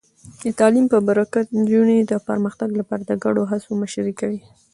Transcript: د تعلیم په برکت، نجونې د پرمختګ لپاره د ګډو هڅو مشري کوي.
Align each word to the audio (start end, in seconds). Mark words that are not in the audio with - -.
د 0.43 0.45
تعلیم 0.59 0.85
په 0.93 0.97
برکت، 1.07 1.45
نجونې 1.59 1.97
د 2.05 2.13
پرمختګ 2.27 2.69
لپاره 2.79 3.01
د 3.05 3.11
ګډو 3.23 3.43
هڅو 3.51 3.69
مشري 3.81 4.13
کوي. 4.19 4.39